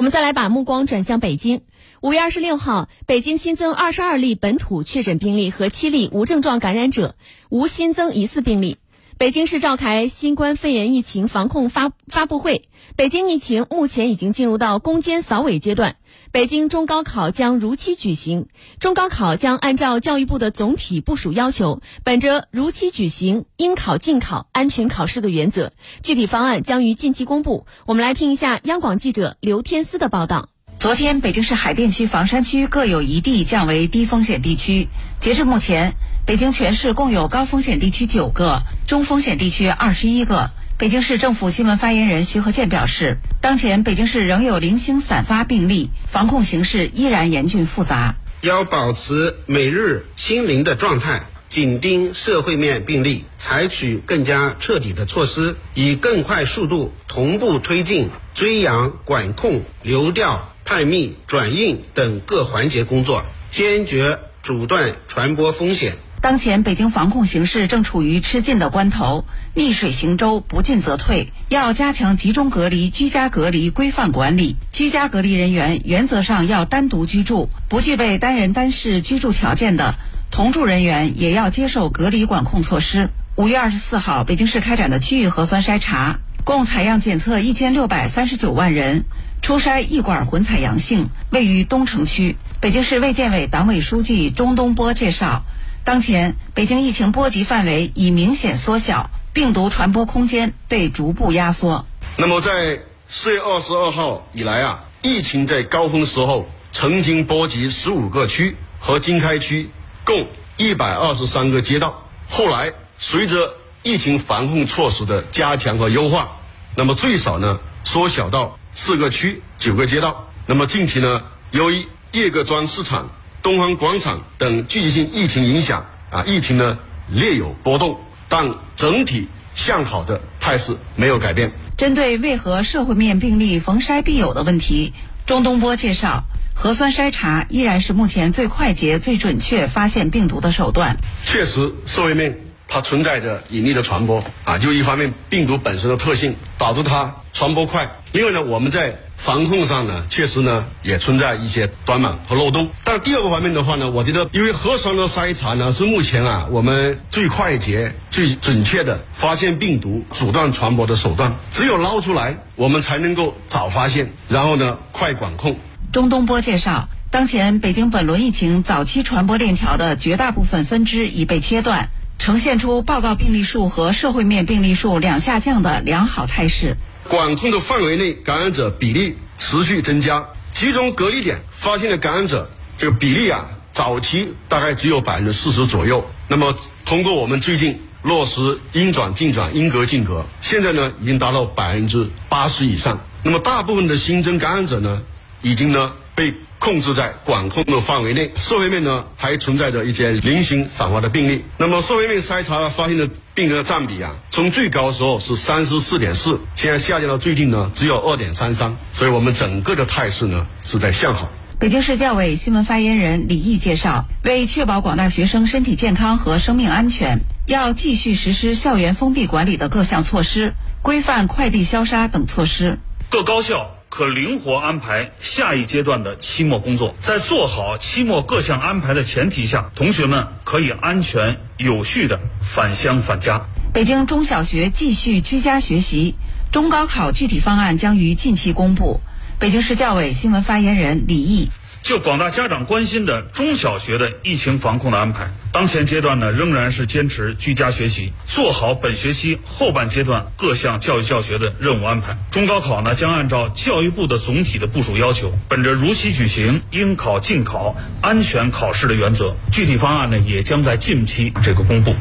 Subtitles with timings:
[0.00, 1.60] 我们再来把目光转向北京。
[2.00, 7.16] 五月二十六号，北京新增二十二例本土确诊病例和七例无症状感染者，
[7.50, 8.78] 无新增疑似病例。
[9.20, 12.70] 北京市召开新冠肺炎疫情防控发发布会。
[12.96, 15.96] 北京疫情目前已经进入到攻坚扫尾阶段。
[16.32, 18.46] 北京中高考将如期举行，
[18.78, 27.66] 中高考将按照教育部的总体部署要求，本着如期举行、应考尽考、安全考试的原则，具体方案将于近期公布。
[27.84, 30.48] 我们来听一下央广记者刘天思的报道。
[30.80, 34.88] 昨天，北京市海淀区、房山区各有一地降为低风险地区。
[35.20, 35.92] 截至目前，
[36.24, 40.50] 北京全市共有高风险地区九个，中风险地区二十一个。
[40.78, 60.46] 北京市政府新闻发言人徐和建表示，当前北京市仍有零星散发病例，防控形势依然严峻复杂，要保持每日清零的状态，紧盯社会面病例，采取更加彻底的措施，以更快速度同步推进追阳、管控、流调。
[60.70, 65.96] 探秘、转运等各环节工作，坚决阻断传播风险。
[66.20, 71.32] 当前北京防控形势正处于吃紧的关头，逆水行舟，不进则退。
[71.48, 74.54] 要加强集中隔离、居家隔离规范管理。
[74.70, 79.96] 居家隔离人员原则上要单独居住，不具备单人单室居住条件的
[80.30, 83.10] 同住人员也要接受隔离管控措施。
[83.34, 89.04] 五月二十四号，北京市开展的区域核酸筛查，共采样检测一千六百三十九万人。
[89.42, 92.36] 初筛一管混采阳性，位于东城区。
[92.60, 95.44] 北京市卫健委党委书记钟东波介绍，
[95.82, 101.86] 当前北京疫情波及范围已明显缩小，病毒传播空间被逐步压缩。
[102.18, 109.70] 那么，在四月二十二号以来啊，疫情在高峰时候曾经波及十五个区和经开区，
[110.04, 110.26] 共
[110.58, 112.02] 一百二十三个街道。
[112.28, 116.36] 后来，随着疫情防控措施的加强和优化，
[116.76, 118.56] 那么最少呢缩小到。
[118.72, 123.10] 四个区九个街道，那么近期呢，由于叶各庄市场、
[123.42, 126.78] 东方广场等聚集性疫情影响啊，疫情呢
[127.10, 131.50] 略有波动，但整体向好的态势没有改变。
[131.76, 134.92] 针对为何社会面病例逢筛必有的问题，
[135.26, 136.22] 钟东波介绍，
[136.54, 140.96] 核酸筛查依然是目前最快捷、最准确发现病毒的手段。
[141.24, 142.38] 确实，社会面
[142.70, 147.90] 它存在着隐匿的传播啊，就一方面病毒本身的特性导致它传播快。
[148.12, 152.70] 另外呢，我们在防控上呢，确实呢也存在一些短板和漏洞。
[152.84, 161.36] 但第二个方面的话呢，我觉得，因为核酸的筛查呢是目前啊我们最快捷、最准确的发现病毒、阻断传播的手段。
[161.52, 165.56] 只有捞出来，我们才能够早发现，然后呢快管控。
[165.92, 176.76] 钟东波介绍，当前北京本轮疫情早期传播链条的绝大部分分支已被切断，呈现出报告病例数和社会面病例数两下降的良好态势。
[177.08, 186.04] 管控的范围内感染者比例持续增加，集中隔离点发现的感染者这个比例啊，早期大概只有百分之四十左右。
[186.28, 186.54] 那么
[186.84, 193.00] 通过我们最近落实应转尽转、应隔尽隔，现在呢已经达到百分之八十以上。
[193.22, 195.00] 那么大部分的新增感染者呢，
[195.40, 196.34] 已经呢被。
[196.60, 201.42] 控制在管控的范围内，社会面呢还存在着一些零星散发的病例。
[201.56, 211.30] 那么社会面筛查发现的病人的占比啊，从最高的时候是三十四点四，现在下降到最近呢只有二点三三，所以我们整个的态势呢是在向好。
[211.58, 220.52] 北京市教委新闻发言人李毅介绍，为确保广大学生身体健康和生命安全，要继续实施校园封闭管理的各项措施，
[220.82, 222.78] 规范快递消杀等措施。
[223.08, 223.79] 各高校。
[223.90, 233.42] 可灵活安排下一阶段的期末工作，在做好期末各项安排的前提下，同学们可以安全有序的返乡返家。
[233.74, 236.14] 北京中小学继续居家学习，
[236.52, 239.00] 中高考具体方案将于近期公布。
[239.40, 241.50] 北京市教委新闻发言人李毅。
[241.82, 252.16] 就广大家长关心的中小学的疫情防控的安排，当前阶段呢仍然是坚持居家学习，做好本学期后半阶段各项教育教学的任务安排。
[252.30, 261.94] 中高考呢将按照教育部的总体的部署要求，本着如期举行、应考尽考、安全考试的原则，具体方案呢也将在近期这个公布。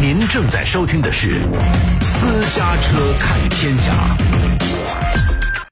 [0.00, 1.28] 您正在收听的是
[2.04, 4.16] 《私家车看天下》。